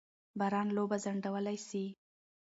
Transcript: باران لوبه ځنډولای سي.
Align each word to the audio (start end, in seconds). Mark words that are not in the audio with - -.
باران 0.39 0.67
لوبه 0.75 0.97
ځنډولای 1.03 1.57
سي. 1.67 1.85